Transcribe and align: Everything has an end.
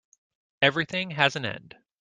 Everything 0.63 1.11
has 1.11 1.35
an 1.35 1.45
end. 1.45 1.75